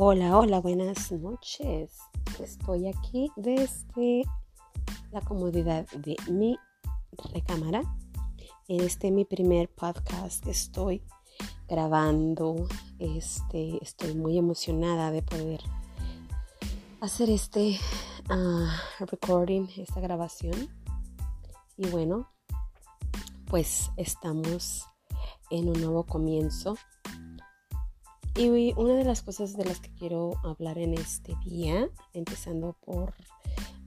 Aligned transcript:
Hola, 0.00 0.38
hola, 0.38 0.60
buenas 0.60 1.10
noches. 1.10 1.90
Estoy 2.40 2.86
aquí 2.86 3.32
desde 3.34 4.22
la 5.10 5.20
comodidad 5.22 5.88
de 5.88 6.14
mi 6.30 6.56
recámara. 7.34 7.82
Este 8.68 9.10
mi 9.10 9.24
primer 9.24 9.68
podcast 9.68 10.44
que 10.44 10.52
estoy 10.52 11.02
grabando. 11.66 12.68
Este, 13.00 13.76
estoy 13.82 14.14
muy 14.14 14.38
emocionada 14.38 15.10
de 15.10 15.22
poder 15.22 15.62
hacer 17.00 17.28
este 17.28 17.80
ah, 18.28 18.80
recording, 19.00 19.66
esta 19.78 19.98
grabación. 19.98 20.68
Y 21.76 21.88
bueno, 21.88 22.30
pues 23.46 23.90
estamos 23.96 24.84
en 25.50 25.68
un 25.68 25.80
nuevo 25.80 26.06
comienzo 26.06 26.76
y 28.38 28.72
una 28.76 28.94
de 28.94 29.02
las 29.02 29.22
cosas 29.22 29.56
de 29.56 29.64
las 29.64 29.80
que 29.80 29.92
quiero 29.94 30.34
hablar 30.44 30.78
en 30.78 30.94
este 30.94 31.34
día, 31.44 31.90
empezando 32.12 32.76
por 32.84 33.12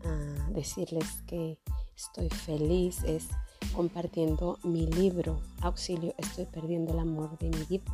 ah, 0.04 0.50
decirles 0.50 1.06
que 1.26 1.58
estoy 1.96 2.28
feliz, 2.30 3.02
es 3.04 3.30
compartiendo 3.74 4.60
mi 4.64 4.88
libro, 4.88 5.40
Auxilio, 5.62 6.14
estoy 6.18 6.48
perdiendo 6.48 6.92
el 6.92 7.00
amor 7.00 7.38
de 7.38 7.50
mi 7.50 7.64
vida. 7.64 7.86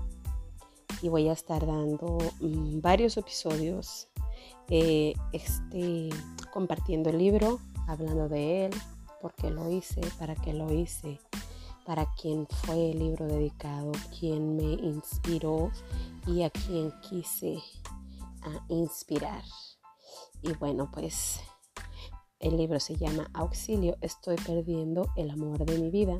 Y 1.03 1.09
voy 1.09 1.27
a 1.29 1.33
estar 1.33 1.63
dando 1.63 2.17
mm, 2.39 2.81
varios 2.81 3.17
episodios 3.17 4.07
eh, 4.69 5.13
este, 5.33 6.09
compartiendo 6.51 7.11
el 7.11 7.19
libro, 7.19 7.59
hablando 7.87 8.29
de 8.29 8.65
él, 8.65 8.71
por 9.21 9.35
qué 9.35 9.51
lo 9.51 9.69
hice, 9.69 10.01
para 10.17 10.33
qué 10.33 10.53
lo 10.53 10.73
hice, 10.73 11.19
para 11.87 12.05
quién 12.21 12.45
fue 12.47 12.91
el 12.91 12.99
libro 12.99 13.25
dedicado, 13.27 13.93
quién 14.19 14.57
me 14.57 14.73
inspiró 14.73 15.71
y 16.27 16.43
a 16.43 16.49
quien 16.49 16.91
quise 16.99 17.63
inspirar. 18.67 19.41
Y 20.41 20.51
bueno, 20.55 20.91
pues 20.91 21.39
el 22.41 22.57
libro 22.57 22.81
se 22.81 22.97
llama 22.97 23.29
Auxilio, 23.33 23.95
estoy 24.01 24.35
perdiendo 24.35 25.07
el 25.15 25.31
amor 25.31 25.65
de 25.65 25.79
mi 25.79 25.89
vida. 25.89 26.19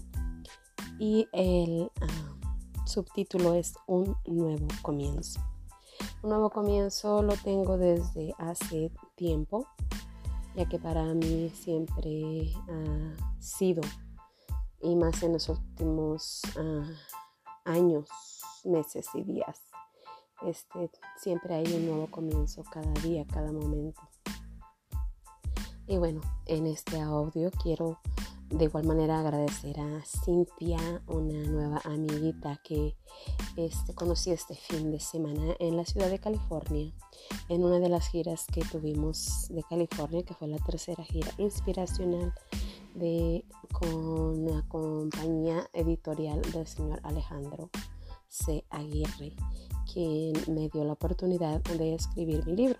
Y 1.00 1.28
el 1.34 1.92
ah, 2.00 2.86
subtítulo 2.86 3.54
es 3.54 3.74
Un 3.88 4.16
nuevo 4.26 4.68
comienzo. 4.82 5.42
Un 6.24 6.30
nuevo 6.30 6.50
comienzo 6.50 7.22
lo 7.22 7.34
tengo 7.36 7.78
desde 7.78 8.34
hace 8.38 8.90
tiempo, 9.16 9.68
ya 10.56 10.66
que 10.70 10.80
para 10.80 11.04
mí 11.14 11.52
siempre 11.54 12.54
ha 12.70 13.42
sido, 13.42 13.82
y 14.82 14.96
más 14.96 15.24
en 15.24 15.34
los 15.34 15.50
últimos 15.50 16.42
ah, 16.58 16.86
años, 17.66 18.10
meses 18.64 19.08
y 19.14 19.24
días, 19.24 19.62
este, 20.46 20.92
siempre 21.18 21.56
hay 21.56 21.74
un 21.74 21.88
nuevo 21.88 22.08
comienzo 22.12 22.64
cada 22.72 22.92
día, 23.02 23.26
cada 23.28 23.52
momento. 23.52 24.02
Y 25.88 25.98
bueno, 25.98 26.22
en 26.46 26.68
este 26.68 27.00
audio 27.00 27.50
quiero 27.52 28.00
de 28.50 28.66
igual 28.66 28.86
manera 28.86 29.20
agradecer 29.20 29.80
a 29.80 30.04
Cintia, 30.06 30.80
una 31.08 31.44
nueva 31.50 31.82
amiguita 31.84 32.60
que 32.64 32.96
este, 33.58 33.94
conocí 33.94 34.32
este 34.32 34.56
fin 34.56 34.92
de 34.92 35.00
semana 35.00 35.56
en 35.60 35.76
la 35.76 35.86
ciudad 35.86 36.10
de 36.10 36.20
California, 36.20 36.94
en 37.50 37.64
una 37.64 37.80
de 37.80 37.90
las 37.90 38.08
giras 38.08 38.46
que 38.48 38.62
tuvimos 38.62 39.48
de 39.50 39.64
California, 39.64 40.24
que 40.24 40.34
fue 40.34 40.48
la 40.48 40.60
tercera 40.60 41.04
gira 41.04 41.30
inspiracional 41.38 42.34
de, 42.96 43.46
con 43.72 44.46
la 44.46 44.62
compañía 44.68 45.70
editorial 45.74 46.42
del 46.54 46.68
señor 46.68 47.00
Alejandro 47.04 47.70
C. 48.28 48.66
Aguirre 48.70 49.36
quien 49.92 50.34
me 50.54 50.70
dio 50.70 50.84
la 50.84 50.94
oportunidad 50.94 51.62
de 51.62 51.96
escribir 51.96 52.46
mi 52.46 52.56
libro. 52.56 52.80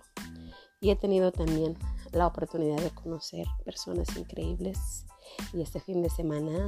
Y 0.80 0.90
he 0.90 0.96
tenido 0.96 1.32
también 1.32 1.76
la 2.12 2.26
oportunidad 2.26 2.78
de 2.78 2.90
conocer 2.90 3.46
personas 3.64 4.16
increíbles. 4.16 5.06
Y 5.52 5.62
este 5.62 5.80
fin 5.80 6.02
de 6.02 6.10
semana 6.10 6.66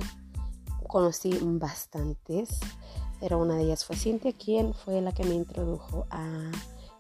conocí 0.89 1.39
bastantes, 1.43 2.59
pero 3.21 3.39
una 3.39 3.55
de 3.55 3.65
ellas 3.65 3.85
fue 3.85 3.97
Cintia, 3.97 4.33
quien 4.33 4.75
fue 4.75 5.01
la 5.01 5.13
que 5.13 5.25
me 5.25 5.35
introdujo 5.35 6.07
a 6.11 6.51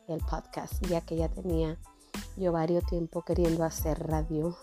el 0.06 0.20
podcast, 0.20 0.84
ya 0.86 1.00
que 1.00 1.16
ya 1.16 1.28
tenía 1.28 1.78
yo 2.36 2.52
varios 2.52 2.84
tiempo 2.86 3.22
queriendo 3.22 3.64
hacer 3.64 4.06
radio 4.06 4.56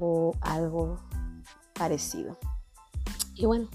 o 0.00 0.32
algo 0.40 0.98
parecido. 1.74 2.38
Y 3.34 3.46
bueno, 3.46 3.68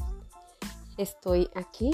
estoy 0.98 1.50
aquí 1.56 1.92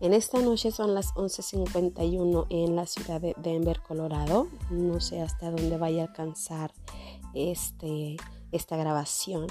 en 0.00 0.14
esta 0.14 0.40
noche 0.40 0.70
son 0.70 0.94
las 0.94 1.12
11.51 1.14 2.46
en 2.50 2.76
la 2.76 2.86
ciudad 2.86 3.20
de 3.20 3.34
Denver, 3.38 3.80
Colorado. 3.80 4.46
No 4.70 5.00
sé 5.00 5.20
hasta 5.20 5.50
dónde 5.50 5.76
vaya 5.76 6.02
a 6.02 6.06
alcanzar 6.06 6.72
este, 7.34 8.16
esta 8.52 8.76
grabación. 8.76 9.48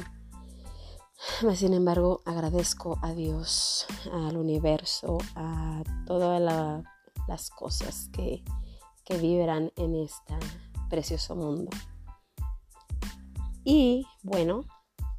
Sin 1.56 1.74
embargo, 1.74 2.22
agradezco 2.24 2.97
a 3.02 3.12
Dios, 3.14 3.88
al 4.14 4.38
universo, 4.38 5.18
a 5.36 5.84
todas 6.06 6.42
las 7.28 7.50
cosas 7.50 8.09
que, 8.14 8.46
que 9.03 9.18
vibran 9.18 9.74
en 9.76 9.96
este 9.96 10.34
precioso 10.90 11.36
mundo. 11.36 11.72
Y 13.69 14.07
bueno, 14.23 14.63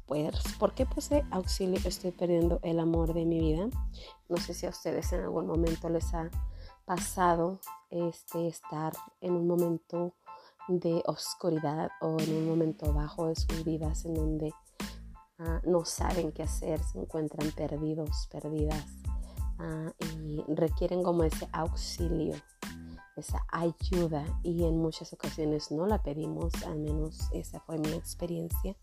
pues, 0.07 0.33
¿por 0.57 0.73
qué 0.73 0.87
puse 0.87 1.23
auxilio? 1.29 1.79
Estoy 1.85 2.09
perdiendo 2.09 2.59
el 2.63 2.79
amor 2.79 3.13
de 3.13 3.23
mi 3.23 3.39
vida. 3.39 3.69
No 4.27 4.37
sé 4.37 4.55
si 4.55 4.65
a 4.65 4.69
ustedes 4.69 5.13
en 5.13 5.21
algún 5.21 5.45
momento 5.45 5.87
les 5.87 6.11
ha 6.15 6.31
pasado 6.83 7.59
este, 7.91 8.47
estar 8.47 8.93
en 9.21 9.33
un 9.33 9.45
momento 9.45 10.15
de 10.67 11.03
oscuridad 11.05 11.91
o 12.01 12.19
en 12.19 12.37
un 12.37 12.47
momento 12.47 12.91
bajo 12.91 13.27
de 13.27 13.35
sus 13.35 13.63
vidas 13.63 14.03
en 14.05 14.15
donde 14.15 14.51
ah, 15.37 15.61
no 15.63 15.85
saben 15.85 16.31
qué 16.31 16.41
hacer, 16.41 16.81
se 16.81 16.97
encuentran 16.97 17.51
perdidos, 17.51 18.27
perdidas 18.31 18.83
ah, 19.59 19.91
y 20.17 20.43
requieren 20.47 21.03
como 21.03 21.23
ese 21.23 21.47
auxilio, 21.51 22.33
esa 23.19 23.43
ayuda 23.49 24.25
y 24.43 24.63
en 24.63 24.77
muchas 24.77 25.13
ocasiones 25.13 25.71
no 25.71 25.85
la 25.85 26.01
pedimos, 26.01 26.53
al 26.65 26.79
menos 26.79 27.29
esa 27.33 27.59
fue 27.59 27.77
mi 27.77 27.91
experiencia 27.91 28.75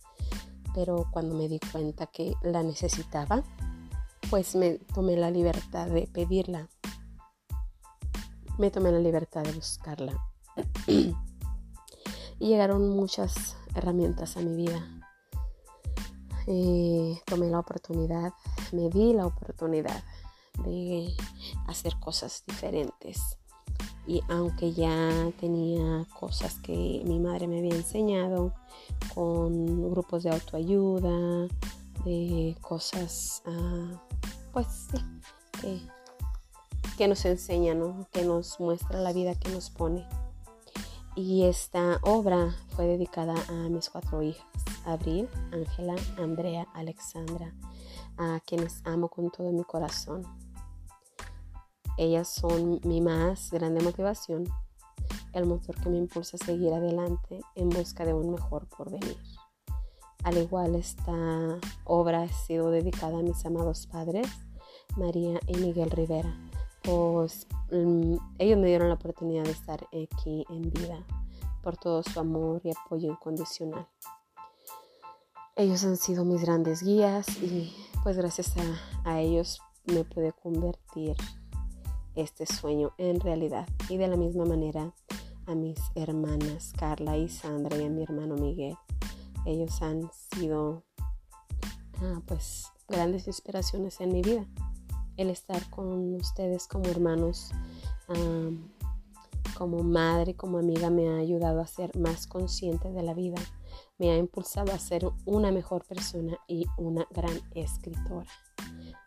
pero 0.77 1.07
cuando 1.11 1.35
me 1.35 1.49
di 1.49 1.59
cuenta 1.73 2.07
que 2.07 2.35
la 2.43 2.63
necesitaba, 2.63 3.43
pues 4.29 4.55
me 4.55 4.75
tomé 4.95 5.17
la 5.17 5.31
libertad 5.31 5.87
de 5.87 6.07
pedirla. 6.07 6.69
Me 8.59 8.71
tomé 8.71 8.93
la 8.93 8.99
libertad 8.99 9.43
de 9.43 9.53
buscarla. 9.53 10.21
y 10.87 11.15
llegaron 12.39 12.91
muchas 12.91 13.57
herramientas 13.75 14.37
a 14.37 14.41
mi 14.41 14.55
vida. 14.55 14.87
Eh, 16.47 17.23
tomé 17.25 17.49
la 17.49 17.61
oportunidad, 17.61 18.35
me 18.73 18.91
di 18.91 19.15
la 19.15 19.27
oportunidad 19.27 20.05
de 20.63 21.17
hacer 21.69 21.99
cosas 21.99 22.45
diferentes. 22.47 23.39
Y 24.07 24.23
aunque 24.29 24.73
ya 24.73 25.33
tenía 25.41 26.07
cosas 26.19 26.61
que 26.61 27.03
mi 27.05 27.19
madre 27.19 27.49
me 27.49 27.59
había 27.59 27.75
enseñado, 27.75 28.53
con 29.15 29.91
grupos 29.91 30.23
de 30.23 30.31
autoayuda, 30.31 31.49
de 32.05 32.57
cosas, 32.61 33.43
ah, 33.47 34.01
pues 34.53 34.89
que, 36.97 37.09
nos 37.09 37.25
enseñan, 37.25 38.07
que 38.13 38.25
nos 38.25 38.61
muestra 38.61 39.01
la 39.01 39.13
vida 39.13 39.35
que 39.35 39.51
nos 39.51 39.71
pone. 39.71 40.07
Y 41.17 41.45
esta 41.45 41.99
obra 42.03 42.55
fue 42.69 42.87
dedicada 42.87 43.35
a 43.49 43.69
mis 43.69 43.91
cuatro 43.91 44.23
hijas, 44.23 44.47
Abril, 44.85 45.29
Ángela, 45.51 45.97
Andrea, 46.19 46.69
Alexandra, 46.75 47.53
a 48.19 48.41
quienes 48.47 48.83
amo 48.85 49.09
con 49.09 49.31
todo 49.31 49.51
mi 49.51 49.65
corazón. 49.65 50.23
Ellas 51.99 52.29
son 52.29 52.81
mi 52.85 53.01
más 53.01 53.51
grande 53.51 53.83
motivación, 53.83 54.45
el 55.33 55.47
motor 55.47 55.81
que 55.81 55.89
me 55.89 55.97
impulsa 55.97 56.37
a 56.37 56.45
seguir 56.45 56.75
adelante 56.75 57.41
en 57.55 57.71
busca 57.71 58.05
de 58.05 58.13
un 58.13 58.33
mejor 58.33 58.67
porvenir. 58.69 59.17
Al 60.23 60.37
igual, 60.37 60.75
esta 60.75 61.59
obra 61.85 62.23
ha 62.23 62.29
sido 62.29 62.71
dedicada 62.71 63.19
a 63.19 63.23
mis 63.23 63.47
amados 63.47 63.87
padres, 63.87 64.27
María 64.97 65.41
y 65.47 65.57
Miguel 65.57 65.91
Rivera, 65.91 66.37
pues 66.83 67.47
mm, 67.71 68.17
ellos 68.39 68.59
me 68.59 68.67
dieron 68.67 68.89
la 68.89 68.95
oportunidad 68.95 69.45
de 69.45 69.53
estar 69.53 69.87
aquí 69.87 70.45
en 70.51 70.71
vida 70.71 71.05
por 71.63 71.77
todo 71.77 72.03
su 72.03 72.21
amor 72.21 72.61
y 72.63 72.71
apoyo 72.71 73.11
incondicional. 73.11 73.89
Ellos 75.55 75.83
han 75.85 75.97
sido 75.97 76.25
mis 76.25 76.43
grandes 76.43 76.83
guías 76.83 77.27
y 77.43 77.75
pues 78.03 78.17
gracias 78.17 78.55
a, 78.59 79.11
a 79.11 79.21
ellos 79.21 79.61
me 79.87 80.05
pude 80.05 80.33
convertir 80.33 81.17
este 82.17 82.47
sueño 82.47 82.93
en 82.99 83.21
realidad. 83.21 83.69
Y 83.89 83.97
de 83.97 84.09
la 84.09 84.17
misma 84.17 84.45
manera 84.45 84.93
a 85.47 85.55
mis 85.55 85.79
hermanas 85.95 86.73
Carla 86.77 87.17
y 87.17 87.29
Sandra 87.29 87.77
y 87.77 87.85
a 87.85 87.91
mi 87.91 88.03
hermano 88.03 88.35
Miguel. 88.35 88.77
Ellos 89.45 89.81
han 89.83 90.11
sido 90.13 90.83
ah, 92.03 92.21
pues 92.27 92.73
grandes 92.89 93.27
inspiraciones 93.29 94.01
en 94.01 94.13
mi 94.13 94.23
vida. 94.23 94.47
El 95.17 95.31
estar 95.31 95.71
con 95.71 96.15
ustedes 96.15 96.67
como 96.67 96.87
hermanos 96.87 97.53
como 99.57 99.83
madre, 99.83 100.35
como 100.35 100.59
amiga, 100.59 100.91
me 100.91 101.09
ha 101.09 101.17
ayudado 101.17 101.61
a 101.61 101.67
ser 101.67 101.97
más 101.97 102.27
consciente 102.27 102.91
de 102.93 103.03
la 103.03 103.15
vida, 103.15 103.41
me 103.99 104.11
ha 104.11 104.17
impulsado 104.17 104.73
a 104.73 104.79
ser 104.79 105.09
una 105.25 105.51
mejor 105.51 105.85
persona 105.85 106.39
y 106.47 106.67
una 106.77 107.07
gran 107.11 107.41
escritora. 107.55 108.31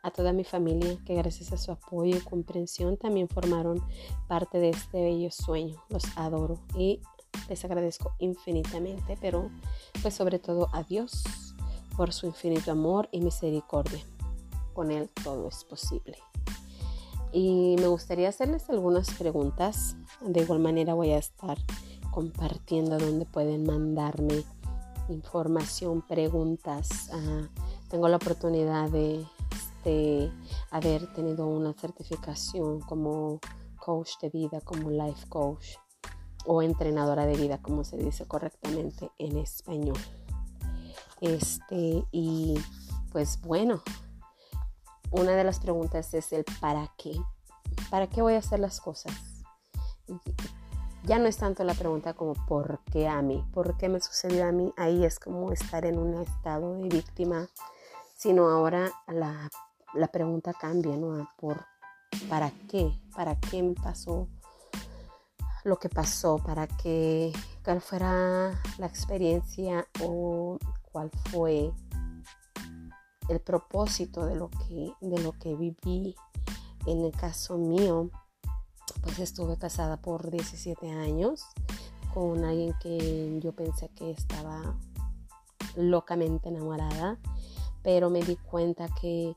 A 0.02 0.12
toda 0.12 0.32
mi 0.32 0.44
familia, 0.44 0.98
que 1.06 1.16
gracias 1.16 1.52
a 1.52 1.58
su 1.58 1.72
apoyo 1.72 2.16
y 2.16 2.22
comprensión 2.22 2.96
también 2.98 3.28
formaron 3.28 3.84
parte 4.28 4.60
de 4.60 4.70
este 4.70 5.02
bello 5.02 5.30
sueño. 5.30 5.76
Los 5.90 6.06
adoro 6.16 6.60
y 6.76 7.02
les 7.50 7.66
agradezco 7.66 8.14
infinitamente, 8.20 9.18
pero 9.20 9.50
pues 10.02 10.14
sobre 10.14 10.40
todo 10.40 10.70
a 10.72 10.84
Dios 10.84 11.24
por 11.98 12.14
su 12.14 12.28
infinito 12.28 12.72
amor 12.72 13.10
y 13.12 13.20
misericordia. 13.22 14.02
Con 14.74 14.92
Él 14.92 15.10
todo 15.24 15.50
es 15.50 15.66
posible. 15.66 16.18
Y 17.32 17.76
me 17.78 17.88
gustaría 17.88 18.30
hacerles 18.30 18.70
algunas 18.70 19.12
preguntas. 19.12 19.96
De 20.22 20.42
igual 20.42 20.60
manera 20.60 20.94
voy 20.94 21.12
a 21.12 21.18
estar 21.18 21.58
compartiendo 22.12 22.98
donde 22.98 23.26
pueden 23.26 23.66
mandarme 23.66 24.44
información, 25.10 26.02
preguntas. 26.02 27.10
Ah, 27.12 27.48
tengo 27.90 28.08
la 28.08 28.18
oportunidad 28.18 28.90
de, 28.90 29.26
de 29.84 30.32
haber 30.72 31.12
tenido 31.14 31.48
una 31.48 31.74
certificación 31.74 32.82
como 32.82 33.40
coach 33.78 34.12
de 34.22 34.30
vida, 34.30 34.62
como 34.62 34.90
life 34.90 35.28
coach 35.30 35.78
o 36.46 36.62
entrenadora 36.62 37.26
de 37.26 37.36
vida, 37.36 37.62
como 37.62 37.84
se 37.84 37.98
dice 37.98 38.28
correctamente 38.28 39.12
en 39.18 39.38
español. 39.38 39.98
Este, 41.22 42.06
y 42.12 42.60
pues 43.12 43.42
bueno, 43.42 43.82
una 45.12 45.32
de 45.32 45.44
las 45.44 45.60
preguntas 45.60 46.14
es 46.14 46.32
el 46.34 46.46
para 46.62 46.92
qué. 46.98 47.20
¿Para 47.90 48.08
qué 48.08 48.22
voy 48.22 48.36
a 48.36 48.40
hacer 48.40 48.60
las 48.60 48.80
cosas? 48.80 49.14
Ya 51.04 51.18
no 51.18 51.26
es 51.26 51.38
tanto 51.38 51.64
la 51.64 51.74
pregunta 51.74 52.14
como 52.14 52.34
por 52.46 52.80
qué 52.92 53.08
a 53.08 53.22
mí, 53.22 53.44
por 53.54 53.78
qué 53.78 53.90
me 53.90 54.00
sucedió 54.00 54.48
a 54.48 54.52
mí. 54.52 54.74
Ahí 54.78 55.06
es 55.06 55.20
como 55.20 55.52
estar 55.52 55.86
en 55.86 55.98
un 55.98 56.22
estado 56.22 56.74
de 56.78 56.90
víctima, 56.90 57.48
sino 58.16 58.50
ahora 58.50 58.92
la, 59.08 59.50
la 59.94 60.08
pregunta 60.08 60.54
cambia, 60.54 60.96
¿no? 60.96 61.30
por 61.38 61.66
para 62.28 62.52
qué, 62.70 62.92
para 63.16 63.40
qué 63.40 63.62
me 63.64 63.76
pasó 63.76 64.28
lo 65.64 65.78
que 65.78 65.90
pasó, 65.90 66.38
para 66.38 66.68
que 66.68 67.32
cuál 67.64 67.82
fuera 67.82 68.60
la 68.78 68.88
experiencia 68.88 69.88
o 70.02 70.58
cuál 70.92 71.12
fue 71.30 71.72
el 73.28 73.40
propósito 73.40 74.26
de 74.26 74.36
lo 74.36 74.50
que, 74.50 74.92
de 75.02 75.20
lo 75.22 75.34
que 75.34 75.56
viví. 75.56 76.16
En 76.86 77.04
el 77.04 77.12
caso 77.12 77.58
mío, 77.58 78.10
pues 79.04 79.20
estuve 79.20 79.58
casada 79.58 79.98
por 79.98 80.32
17 80.32 80.90
años 80.92 81.46
con 82.14 82.44
alguien 82.44 82.74
que 82.82 83.40
yo 83.42 83.54
pensé 83.54 83.90
que 83.90 84.12
estaba 84.12 84.76
locamente 85.76 86.50
enamorada, 86.50 87.20
pero 87.84 88.10
me 88.10 88.24
di 88.24 88.36
cuenta 88.38 88.88
que 89.00 89.36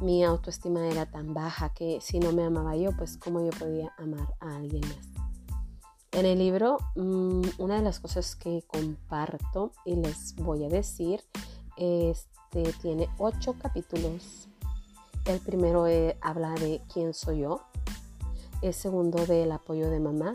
mi 0.00 0.24
autoestima 0.24 0.86
era 0.86 1.06
tan 1.06 1.34
baja 1.34 1.70
que 1.70 2.00
si 2.00 2.20
no 2.20 2.32
me 2.32 2.44
amaba 2.44 2.76
yo, 2.76 2.92
pues 2.96 3.16
cómo 3.16 3.44
yo 3.44 3.50
podía 3.58 3.92
amar 3.98 4.34
a 4.40 4.56
alguien 4.56 4.82
más. 4.82 5.18
En 6.12 6.24
el 6.24 6.38
libro, 6.38 6.78
mm, 6.96 7.42
una 7.58 7.76
de 7.76 7.82
las 7.82 8.00
cosas 8.00 8.34
que 8.34 8.64
comparto 8.66 9.72
y 9.84 9.96
les 9.96 10.34
voy 10.36 10.64
a 10.64 10.68
decir, 10.68 11.22
este 11.76 12.72
tiene 12.80 13.08
ocho 13.18 13.54
capítulos. 13.60 14.48
El 15.26 15.40
primero 15.40 15.86
eh, 15.86 16.16
habla 16.20 16.54
de 16.54 16.80
quién 16.92 17.12
soy 17.12 17.40
yo. 17.40 17.60
El 18.62 18.72
segundo 18.72 19.26
del 19.26 19.52
apoyo 19.52 19.90
de 19.90 20.00
mamá. 20.00 20.34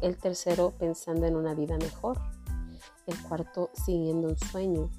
El 0.00 0.16
tercero 0.16 0.72
pensando 0.78 1.26
en 1.26 1.36
una 1.36 1.54
vida 1.54 1.76
mejor. 1.76 2.18
El 3.06 3.20
cuarto 3.22 3.70
siguiendo 3.74 4.28
un 4.28 4.38
sueño. 4.38 4.90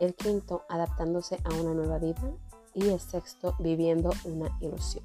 El 0.00 0.14
quinto 0.14 0.62
adaptándose 0.68 1.38
a 1.44 1.54
una 1.60 1.74
nueva 1.74 1.98
vida. 1.98 2.32
Y 2.78 2.90
el 2.90 3.00
sexto 3.00 3.56
viviendo 3.58 4.12
una 4.24 4.56
ilusión. 4.60 5.02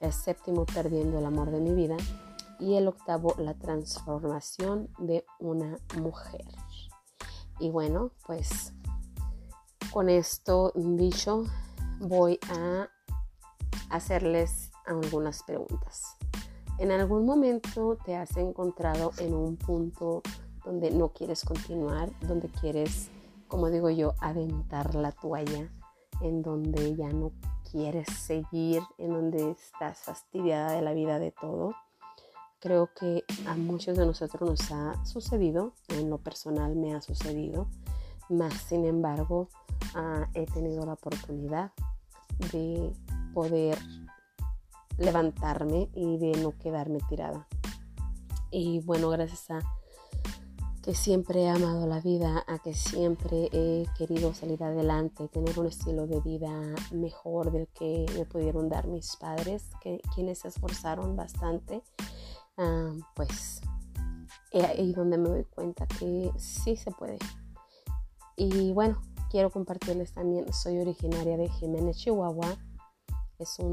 El 0.00 0.12
séptimo 0.12 0.66
perdiendo 0.66 1.20
el 1.20 1.24
amor 1.24 1.52
de 1.52 1.60
mi 1.60 1.72
vida 1.72 1.96
y 2.58 2.74
el 2.74 2.88
octavo 2.88 3.36
la 3.38 3.54
transformación 3.54 4.88
de 4.98 5.24
una 5.38 5.78
mujer. 6.00 6.44
Y 7.60 7.70
bueno, 7.70 8.10
pues 8.26 8.72
con 9.92 10.08
esto 10.08 10.72
dicho 10.74 11.44
voy 12.00 12.40
a 12.50 12.88
hacerles 13.90 14.72
algunas 14.84 15.44
preguntas. 15.44 16.16
¿En 16.78 16.90
algún 16.90 17.24
momento 17.24 17.96
te 18.04 18.16
has 18.16 18.36
encontrado 18.36 19.12
en 19.18 19.32
un 19.32 19.56
punto 19.56 20.22
donde 20.64 20.90
no 20.90 21.10
quieres 21.10 21.44
continuar, 21.44 22.10
donde 22.22 22.48
quieres, 22.48 23.10
como 23.46 23.70
digo 23.70 23.90
yo, 23.90 24.14
aventar 24.18 24.96
la 24.96 25.12
toalla, 25.12 25.70
en 26.20 26.42
donde 26.42 26.94
ya 26.96 27.08
no 27.08 27.32
quieres 27.70 28.08
seguir, 28.08 28.82
en 28.98 29.12
donde 29.12 29.50
estás 29.50 29.98
fastidiada 29.98 30.72
de 30.72 30.82
la 30.82 30.92
vida 30.92 31.18
de 31.18 31.32
todo? 31.32 31.74
Creo 32.60 32.88
que 32.98 33.24
a 33.46 33.54
muchos 33.56 33.96
de 33.96 34.06
nosotros 34.06 34.48
nos 34.48 34.70
ha 34.72 35.04
sucedido, 35.04 35.72
en 35.88 36.08
lo 36.08 36.18
personal 36.18 36.76
me 36.76 36.94
ha 36.94 37.00
sucedido, 37.00 37.66
más 38.28 38.54
sin 38.54 38.86
embargo 38.86 39.48
ah, 39.94 40.28
he 40.34 40.46
tenido 40.46 40.86
la 40.86 40.94
oportunidad 40.94 41.72
de 42.52 42.92
poder 43.34 43.78
levantarme 44.98 45.90
y 45.94 46.18
de 46.18 46.32
no 46.40 46.56
quedarme 46.56 46.98
tirada. 47.08 47.46
Y 48.50 48.80
bueno, 48.80 49.08
gracias 49.10 49.50
a 49.50 49.58
que 50.84 50.94
siempre 50.94 51.44
he 51.44 51.48
amado 51.48 51.86
la 51.86 52.00
vida, 52.00 52.44
a 52.46 52.58
que 52.58 52.74
siempre 52.74 53.48
he 53.52 53.86
querido 53.96 54.34
salir 54.34 54.62
adelante, 54.62 55.28
tener 55.28 55.58
un 55.58 55.66
estilo 55.66 56.06
de 56.06 56.20
vida 56.20 56.50
mejor 56.92 57.50
del 57.50 57.68
que 57.68 58.04
me 58.14 58.26
pudieron 58.26 58.68
dar 58.68 58.86
mis 58.86 59.16
padres, 59.16 59.70
que, 59.82 60.00
quienes 60.14 60.40
se 60.40 60.48
esforzaron 60.48 61.16
bastante 61.16 61.82
Ah, 62.56 62.92
pues 63.14 63.60
ahí 64.52 64.92
donde 64.92 65.18
me 65.18 65.28
doy 65.28 65.44
cuenta 65.44 65.86
que 65.86 66.30
sí 66.36 66.76
se 66.76 66.92
puede. 66.92 67.18
Y 68.36 68.72
bueno, 68.72 69.00
quiero 69.30 69.50
compartirles 69.50 70.12
también, 70.12 70.52
soy 70.52 70.78
originaria 70.78 71.36
de 71.36 71.48
Jiménez, 71.48 71.96
Chihuahua. 71.96 72.56
Es 73.40 73.58
un 73.58 73.72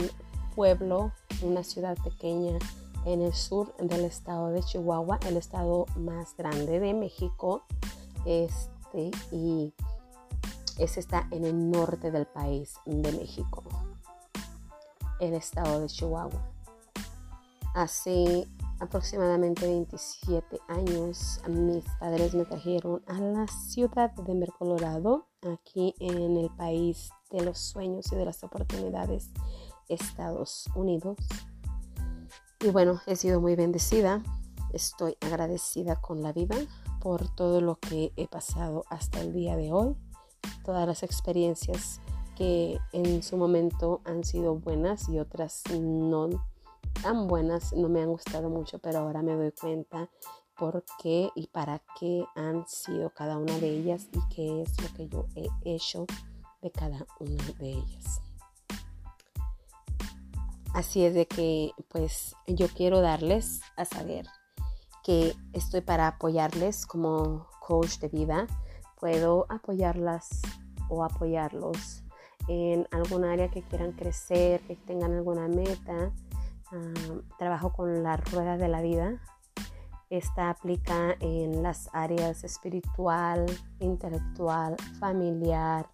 pueblo, 0.55 1.11
una 1.43 1.63
ciudad 1.63 1.95
pequeña 2.03 2.57
en 3.05 3.21
el 3.21 3.33
sur 3.33 3.75
del 3.77 4.05
estado 4.05 4.49
de 4.49 4.61
Chihuahua, 4.61 5.19
el 5.27 5.37
estado 5.37 5.85
más 5.95 6.35
grande 6.37 6.79
de 6.79 6.93
México. 6.93 7.63
Este, 8.25 9.11
y 9.31 9.73
ese 10.77 10.99
está 10.99 11.27
en 11.31 11.45
el 11.45 11.69
norte 11.69 12.11
del 12.11 12.25
país 12.25 12.75
de 12.85 13.11
México, 13.11 13.63
el 15.19 15.33
estado 15.33 15.79
de 15.79 15.87
Chihuahua. 15.87 16.51
Hace 17.73 18.47
aproximadamente 18.79 19.65
27 19.65 20.59
años, 20.67 21.39
mis 21.47 21.85
padres 21.99 22.33
me 22.33 22.45
trajeron 22.45 23.01
a 23.07 23.19
la 23.19 23.47
ciudad 23.47 24.11
de 24.11 24.23
Denver, 24.23 24.51
Colorado, 24.57 25.27
aquí 25.41 25.93
en 25.99 26.35
el 26.35 26.49
país 26.49 27.11
de 27.29 27.43
los 27.43 27.59
sueños 27.59 28.11
y 28.11 28.15
de 28.15 28.25
las 28.25 28.43
oportunidades, 28.43 29.29
Estados 29.87 30.67
Unidos. 30.75 31.17
Y 32.63 32.69
bueno, 32.69 33.01
he 33.07 33.15
sido 33.15 33.41
muy 33.41 33.55
bendecida, 33.55 34.21
estoy 34.71 35.17
agradecida 35.19 35.99
con 35.99 36.21
la 36.21 36.31
vida 36.31 36.55
por 36.99 37.33
todo 37.33 37.59
lo 37.59 37.79
que 37.79 38.13
he 38.15 38.27
pasado 38.27 38.85
hasta 38.87 39.19
el 39.19 39.33
día 39.33 39.55
de 39.55 39.71
hoy, 39.71 39.95
todas 40.63 40.85
las 40.85 41.01
experiencias 41.01 42.01
que 42.37 42.77
en 42.93 43.23
su 43.23 43.35
momento 43.35 44.01
han 44.05 44.23
sido 44.23 44.55
buenas 44.55 45.09
y 45.09 45.17
otras 45.17 45.63
no 45.71 46.29
tan 47.01 47.27
buenas, 47.27 47.73
no 47.73 47.89
me 47.89 48.03
han 48.03 48.09
gustado 48.09 48.47
mucho, 48.49 48.77
pero 48.77 48.99
ahora 48.99 49.23
me 49.23 49.33
doy 49.33 49.51
cuenta 49.51 50.11
por 50.55 50.83
qué 51.01 51.29
y 51.33 51.47
para 51.47 51.81
qué 51.99 52.23
han 52.35 52.67
sido 52.67 53.09
cada 53.09 53.37
una 53.39 53.57
de 53.57 53.69
ellas 53.69 54.07
y 54.11 54.35
qué 54.35 54.61
es 54.61 54.79
lo 54.79 54.93
que 54.95 55.07
yo 55.07 55.25
he 55.35 55.47
hecho 55.63 56.05
de 56.61 56.69
cada 56.69 57.07
una 57.19 57.43
de 57.57 57.71
ellas. 57.71 58.21
Así 60.73 61.03
es 61.05 61.13
de 61.13 61.27
que 61.27 61.71
pues 61.89 62.35
yo 62.47 62.67
quiero 62.69 63.01
darles 63.01 63.61
a 63.75 63.85
saber 63.85 64.25
que 65.03 65.33
estoy 65.53 65.81
para 65.81 66.07
apoyarles 66.07 66.85
como 66.85 67.47
coach 67.59 67.97
de 67.99 68.07
vida. 68.07 68.47
Puedo 68.99 69.47
apoyarlas 69.49 70.29
o 70.89 71.03
apoyarlos 71.03 72.03
en 72.47 72.87
algún 72.91 73.25
área 73.25 73.49
que 73.49 73.63
quieran 73.63 73.91
crecer, 73.91 74.61
que 74.61 74.75
tengan 74.75 75.13
alguna 75.13 75.47
meta 75.47 76.13
trabajo 77.37 77.73
con 77.73 78.01
la 78.01 78.17
rueda 78.17 78.57
de 78.57 78.67
la 78.69 78.81
vida. 78.81 79.21
Esta 80.09 80.49
aplica 80.49 81.15
en 81.19 81.63
las 81.63 81.89
áreas 81.93 82.43
espiritual, 82.43 83.45
intelectual, 83.79 84.75
familiar, 84.99 85.89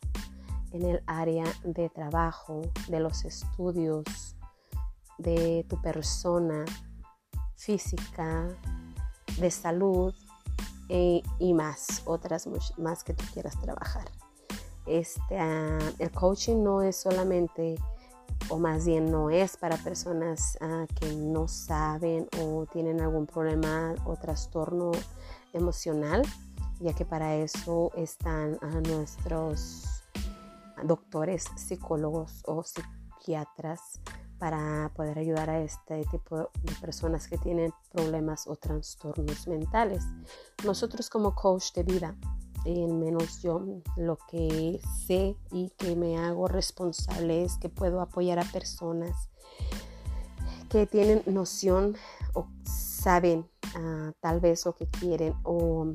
en 0.72 0.84
el 0.84 1.04
área 1.08 1.46
de 1.64 1.90
trabajo, 1.90 2.62
de 2.90 3.00
los 3.00 3.26
estudios, 3.26 4.37
de 5.18 5.66
tu 5.68 5.82
persona, 5.82 6.66
física, 7.56 8.48
de 9.40 9.52
salud 9.52 10.14
eh, 10.90 11.22
y 11.40 11.54
más, 11.54 12.02
otras 12.06 12.48
más 12.78 13.04
que 13.04 13.14
tú 13.14 13.24
quieras 13.34 13.60
trabajar. 13.60 14.06
Este, 14.86 15.38
ah, 15.38 15.80
el 16.00 16.12
coaching 16.12 16.64
no 16.64 16.82
es 16.82 16.96
solamente, 16.96 17.76
o 18.50 18.58
más 18.58 18.86
bien 18.86 19.12
no 19.12 19.30
es 19.30 19.58
para 19.58 19.76
personas 19.78 20.58
ah, 20.62 20.86
que 21.00 21.14
no 21.14 21.48
saben 21.48 22.28
o 22.42 22.66
tienen 22.72 23.02
algún 23.02 23.26
problema 23.26 23.96
o 24.06 24.16
trastorno 24.16 24.92
emocional, 25.52 26.22
ya 26.80 26.94
que 26.94 27.06
para 27.06 27.36
eso 27.36 27.92
están 27.96 28.58
a 28.62 28.80
nuestros 28.82 30.04
doctores, 30.84 31.46
psicólogos 31.58 32.44
o 32.46 32.64
psiquiatras 32.64 34.00
para 34.40 34.92
poder 34.96 35.18
ayudar 35.18 35.50
a 35.50 35.60
este 35.60 36.04
tipo 36.12 36.50
de 36.64 36.74
personas 36.80 37.28
que 37.28 37.38
tienen 37.38 37.74
problemas 37.92 38.48
o 38.48 38.56
trastornos 38.56 39.48
mentales. 39.48 40.04
Nosotros 40.64 41.10
como 41.10 41.34
coach 41.34 41.74
de 41.74 41.84
vida, 41.84 42.16
en 42.66 43.00
menos 43.00 43.42
yo 43.42 43.62
lo 43.96 44.18
que 44.30 44.80
sé 45.06 45.36
y 45.52 45.70
que 45.78 45.96
me 45.96 46.18
hago 46.18 46.48
responsable 46.48 47.44
es 47.44 47.58
que 47.58 47.70
puedo 47.70 48.02
apoyar 48.02 48.40
a 48.40 48.44
personas 48.44 49.30
que 50.70 50.86
tienen 50.86 51.24
noción 51.26 51.96
o 52.34 52.48
saben 52.64 53.50
ah, 53.76 54.12
tal 54.20 54.40
vez 54.40 54.66
lo 54.66 54.76
que 54.76 54.88
quieren 54.88 55.34
o 55.44 55.94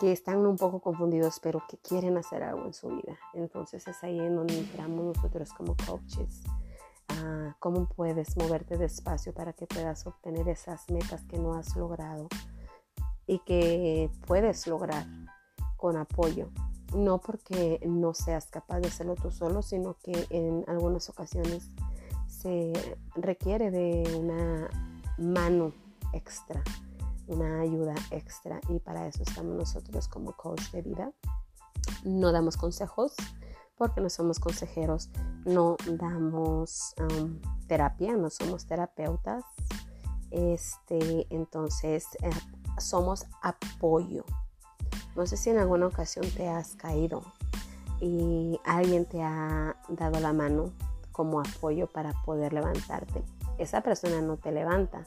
que 0.00 0.12
están 0.12 0.38
un 0.38 0.56
poco 0.56 0.80
confundidos 0.80 1.38
pero 1.40 1.62
que 1.68 1.78
quieren 1.78 2.16
hacer 2.16 2.42
algo 2.42 2.66
en 2.66 2.74
su 2.74 2.88
vida. 2.88 3.18
Entonces 3.32 3.86
es 3.86 4.02
ahí 4.02 4.18
en 4.18 4.36
donde 4.36 4.58
entramos 4.58 5.16
nosotros 5.16 5.52
como 5.52 5.76
coaches 5.86 6.42
cómo 7.58 7.86
puedes 7.86 8.36
moverte 8.36 8.76
despacio 8.76 9.32
para 9.32 9.52
que 9.52 9.66
puedas 9.66 10.06
obtener 10.06 10.48
esas 10.48 10.88
metas 10.90 11.22
que 11.24 11.38
no 11.38 11.54
has 11.54 11.76
logrado 11.76 12.28
y 13.26 13.38
que 13.40 14.10
puedes 14.26 14.66
lograr 14.66 15.06
con 15.76 15.96
apoyo. 15.96 16.50
No 16.94 17.18
porque 17.18 17.80
no 17.86 18.14
seas 18.14 18.46
capaz 18.46 18.80
de 18.80 18.88
hacerlo 18.88 19.14
tú 19.14 19.30
solo, 19.30 19.62
sino 19.62 19.96
que 20.02 20.26
en 20.30 20.64
algunas 20.66 21.08
ocasiones 21.08 21.68
se 22.26 22.72
requiere 23.14 23.70
de 23.70 24.16
una 24.18 24.68
mano 25.18 25.72
extra, 26.12 26.62
una 27.28 27.60
ayuda 27.60 27.94
extra 28.10 28.60
y 28.68 28.78
para 28.80 29.06
eso 29.06 29.22
estamos 29.22 29.56
nosotros 29.56 30.08
como 30.08 30.32
coach 30.32 30.70
de 30.72 30.82
vida. 30.82 31.12
No 32.04 32.32
damos 32.32 32.56
consejos, 32.56 33.14
porque 33.80 34.02
no 34.02 34.10
somos 34.10 34.38
consejeros, 34.38 35.08
no 35.46 35.78
damos 35.86 36.94
terapia, 37.66 38.14
no 38.14 38.28
somos 38.28 38.66
terapeutas. 38.66 39.42
Este, 40.30 41.26
entonces, 41.30 42.06
eh, 42.20 42.28
somos 42.76 43.24
apoyo. 43.40 44.26
No 45.16 45.26
sé 45.26 45.38
si 45.38 45.48
en 45.48 45.56
alguna 45.56 45.86
ocasión 45.86 46.26
te 46.36 46.46
has 46.46 46.74
caído 46.74 47.22
y 48.02 48.60
alguien 48.66 49.06
te 49.06 49.22
ha 49.22 49.74
dado 49.88 50.20
la 50.20 50.34
mano 50.34 50.72
como 51.10 51.40
apoyo 51.40 51.86
para 51.86 52.12
poder 52.24 52.52
levantarte. 52.52 53.24
Esa 53.56 53.80
persona 53.80 54.20
no 54.20 54.36
te 54.36 54.52
levanta, 54.52 55.06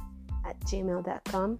at 0.45 0.57
gmail.com 0.71 1.59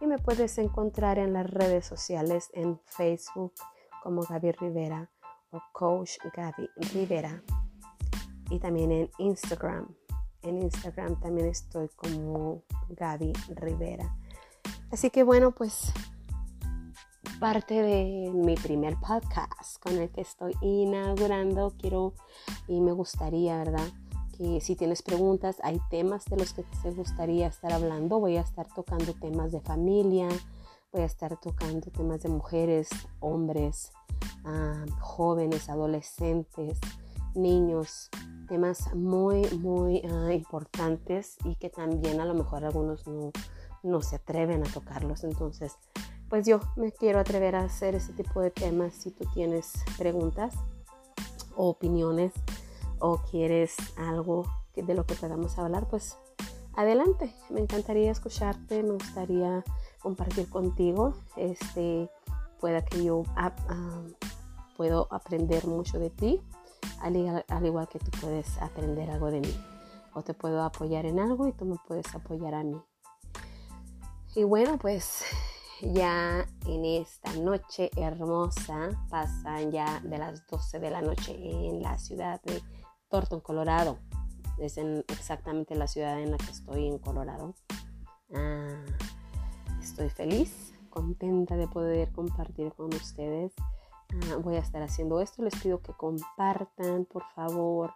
y 0.00 0.06
me 0.06 0.18
puedes 0.18 0.58
encontrar 0.58 1.18
en 1.18 1.32
las 1.32 1.48
redes 1.48 1.86
sociales 1.86 2.50
en 2.54 2.80
Facebook 2.84 3.52
como 4.02 4.22
Gaby 4.22 4.52
Rivera 4.52 5.10
o 5.50 5.60
Coach 5.72 6.18
Gaby 6.34 6.68
Rivera 6.92 7.42
y 8.50 8.58
también 8.58 8.92
en 8.92 9.10
Instagram. 9.18 9.94
En 10.42 10.60
Instagram 10.60 11.20
también 11.20 11.48
estoy 11.48 11.88
como 11.90 12.64
Gaby 12.88 13.32
Rivera. 13.54 14.14
Así 14.90 15.10
que 15.10 15.22
bueno, 15.22 15.52
pues 15.52 15.92
parte 17.38 17.82
de 17.82 18.30
mi 18.32 18.54
primer 18.56 18.96
podcast 18.96 19.80
con 19.82 19.98
el 19.98 20.10
que 20.10 20.20
estoy 20.20 20.56
inaugurando. 20.60 21.74
Quiero 21.78 22.14
y 22.68 22.80
me 22.80 22.92
gustaría, 22.92 23.56
¿verdad? 23.56 23.88
Si 24.60 24.76
tienes 24.76 25.02
preguntas, 25.02 25.56
hay 25.62 25.80
temas 25.90 26.24
de 26.24 26.36
los 26.36 26.52
que 26.52 26.64
te 26.82 26.90
gustaría 26.90 27.46
estar 27.46 27.72
hablando. 27.72 28.18
Voy 28.18 28.36
a 28.36 28.40
estar 28.40 28.66
tocando 28.74 29.14
temas 29.14 29.52
de 29.52 29.60
familia, 29.60 30.28
voy 30.92 31.02
a 31.02 31.06
estar 31.06 31.38
tocando 31.38 31.90
temas 31.90 32.22
de 32.22 32.28
mujeres, 32.28 32.88
hombres, 33.20 33.92
ah, 34.44 34.84
jóvenes, 35.00 35.68
adolescentes, 35.68 36.78
niños, 37.34 38.10
temas 38.48 38.94
muy, 38.94 39.48
muy 39.58 40.02
ah, 40.10 40.32
importantes 40.32 41.36
y 41.44 41.54
que 41.56 41.70
también 41.70 42.20
a 42.20 42.24
lo 42.24 42.34
mejor 42.34 42.64
algunos 42.64 43.06
no, 43.06 43.32
no 43.82 44.02
se 44.02 44.16
atreven 44.16 44.66
a 44.66 44.72
tocarlos. 44.72 45.24
Entonces, 45.24 45.76
pues 46.28 46.46
yo 46.46 46.60
me 46.76 46.92
quiero 46.92 47.20
atrever 47.20 47.54
a 47.54 47.64
hacer 47.64 47.94
ese 47.94 48.12
tipo 48.12 48.40
de 48.40 48.50
temas 48.50 48.94
si 48.94 49.10
tú 49.10 49.24
tienes 49.34 49.72
preguntas 49.98 50.54
o 51.56 51.68
opiniones 51.68 52.32
o 53.02 53.18
quieres 53.18 53.74
algo 53.98 54.46
de 54.76 54.94
lo 54.94 55.04
que 55.04 55.14
podamos 55.14 55.58
hablar, 55.58 55.88
pues 55.88 56.16
adelante. 56.74 57.34
Me 57.50 57.60
encantaría 57.60 58.10
escucharte, 58.10 58.82
me 58.82 58.92
gustaría 58.92 59.64
compartir 60.00 60.48
contigo. 60.48 61.14
Este, 61.36 62.08
pueda 62.60 62.84
que 62.84 63.04
yo 63.04 63.24
puedo 64.76 65.08
aprender 65.10 65.66
mucho 65.66 65.98
de 65.98 66.10
ti, 66.10 66.40
al, 67.00 67.44
al, 67.48 67.66
igual 67.66 67.88
que 67.88 67.98
tú 67.98 68.10
puedes 68.20 68.56
aprender 68.58 69.10
algo 69.10 69.30
de 69.30 69.40
mí. 69.40 69.64
O 70.14 70.22
te 70.22 70.32
puedo 70.32 70.62
apoyar 70.62 71.04
en 71.04 71.18
algo 71.18 71.48
y 71.48 71.52
tú 71.52 71.64
me 71.64 71.76
puedes 71.86 72.14
apoyar 72.14 72.54
a 72.54 72.62
mí. 72.62 72.80
Y 74.36 74.44
bueno, 74.44 74.78
pues 74.78 75.24
ya 75.80 76.46
en 76.66 76.84
esta 76.84 77.32
noche 77.34 77.90
hermosa, 77.96 78.90
pasan 79.10 79.72
ya 79.72 80.00
de 80.00 80.18
las 80.18 80.46
12 80.46 80.78
de 80.78 80.90
la 80.90 81.02
noche 81.02 81.34
en 81.34 81.82
la 81.82 81.98
ciudad 81.98 82.40
de 82.42 82.62
Thornton, 83.12 83.40
Colorado. 83.40 83.98
Es 84.58 84.78
en 84.78 85.04
exactamente 85.08 85.74
la 85.74 85.86
ciudad 85.86 86.18
en 86.18 86.30
la 86.30 86.38
que 86.38 86.50
estoy 86.50 86.88
en 86.88 86.98
Colorado. 86.98 87.54
Ah, 88.34 88.82
estoy 89.82 90.08
feliz, 90.08 90.72
contenta 90.88 91.56
de 91.56 91.68
poder 91.68 92.10
compartir 92.12 92.72
con 92.72 92.86
ustedes. 92.94 93.52
Ah, 94.10 94.36
voy 94.42 94.56
a 94.56 94.60
estar 94.60 94.82
haciendo 94.82 95.20
esto. 95.20 95.42
Les 95.42 95.54
pido 95.60 95.82
que 95.82 95.92
compartan, 95.92 97.04
por 97.04 97.24
favor, 97.34 97.92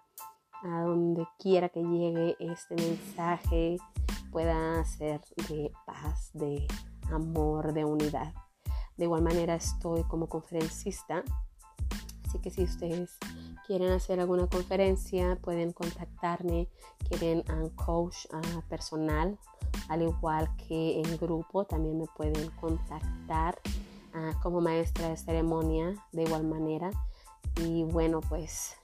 a 0.62 0.82
donde 0.82 1.26
quiera 1.38 1.70
que 1.70 1.82
llegue 1.82 2.36
este 2.38 2.74
mensaje 2.76 3.78
pueda 4.30 4.84
ser 4.84 5.22
de 5.48 5.72
paz, 5.86 6.30
de 6.34 6.66
amor, 7.10 7.72
de 7.72 7.86
unidad. 7.86 8.34
De 8.98 9.04
igual 9.04 9.22
manera 9.22 9.54
estoy 9.54 10.04
como 10.04 10.28
conferencista, 10.28 11.24
así 12.36 12.42
que 12.42 12.50
si 12.50 12.64
ustedes 12.64 13.16
quieren 13.66 13.92
hacer 13.92 14.20
alguna 14.20 14.46
conferencia, 14.46 15.38
pueden 15.42 15.72
contactarme, 15.72 16.68
quieren 17.08 17.42
un 17.50 17.70
coach 17.70 18.26
uh, 18.32 18.60
personal, 18.68 19.38
al 19.88 20.02
igual 20.02 20.48
que 20.56 21.00
en 21.00 21.16
grupo, 21.16 21.64
también 21.64 21.98
me 21.98 22.06
pueden 22.16 22.50
contactar 22.60 23.58
uh, 24.14 24.38
como 24.42 24.60
maestra 24.60 25.08
de 25.08 25.16
ceremonia 25.16 25.94
de 26.12 26.22
igual 26.24 26.44
manera. 26.44 26.90
Y 27.62 27.84
bueno, 27.84 28.20
pues 28.20 28.76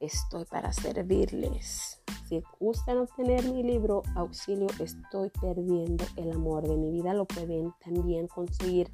estoy 0.00 0.44
para 0.46 0.72
servirles. 0.72 2.00
Si 2.28 2.42
gustan 2.58 2.98
obtener 2.98 3.44
mi 3.44 3.62
libro 3.62 4.02
Auxilio, 4.14 4.68
estoy 4.80 5.30
perdiendo 5.40 6.04
el 6.16 6.32
amor 6.32 6.66
de 6.66 6.76
mi 6.76 6.90
vida, 6.90 7.12
lo 7.12 7.26
pueden 7.26 7.72
también 7.84 8.26
conseguir 8.26 8.90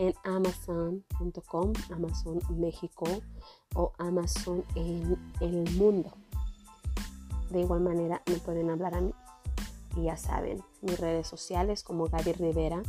en 0.00 0.14
amazon.com, 0.24 1.72
Amazon 1.94 2.40
México 2.56 3.04
o 3.74 3.92
Amazon 3.98 4.64
en 4.74 5.18
el 5.40 5.70
mundo. 5.76 6.10
De 7.50 7.60
igual 7.60 7.80
manera 7.80 8.22
me 8.26 8.36
pueden 8.36 8.70
hablar 8.70 8.94
a 8.94 9.02
mí. 9.02 9.12
Y 9.96 10.04
ya 10.04 10.16
saben, 10.16 10.62
mis 10.80 10.98
redes 10.98 11.26
sociales 11.26 11.82
como 11.82 12.06
Gaby 12.06 12.32
Rivera, 12.32 12.82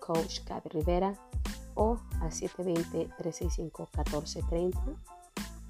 Coach 0.00 0.40
Gaby 0.44 0.70
Rivera 0.70 1.14
o 1.76 2.00
al 2.20 2.32
720-365-1430 2.32 4.96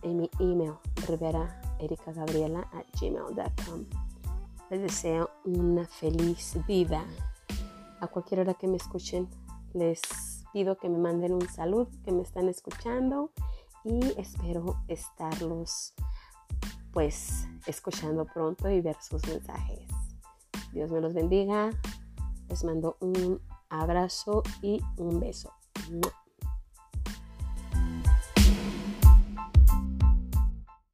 en 0.02 0.16
mi 0.16 0.30
email 0.38 0.76
rivera 1.06 1.60
ericagabriela.gmail.com. 1.78 3.84
Les 4.70 4.80
deseo 4.80 5.28
una 5.44 5.86
feliz 5.86 6.56
vida. 6.66 7.04
A 8.00 8.06
cualquier 8.06 8.40
hora 8.40 8.54
que 8.54 8.66
me 8.66 8.78
escuchen, 8.78 9.28
les 9.74 10.00
pido 10.56 10.78
que 10.78 10.88
me 10.88 10.96
manden 10.96 11.34
un 11.34 11.46
saludo, 11.50 11.90
que 12.02 12.12
me 12.12 12.22
están 12.22 12.48
escuchando 12.48 13.30
y 13.84 14.18
espero 14.18 14.82
estarlos 14.88 15.92
pues 16.92 17.46
escuchando 17.66 18.24
pronto 18.24 18.70
y 18.70 18.80
ver 18.80 18.96
sus 19.02 19.22
mensajes. 19.28 19.86
Dios 20.72 20.90
me 20.90 21.02
los 21.02 21.12
bendiga. 21.12 21.72
Les 22.48 22.64
mando 22.64 22.96
un 23.00 23.42
abrazo 23.68 24.42
y 24.62 24.80
un 24.96 25.20
beso. 25.20 25.52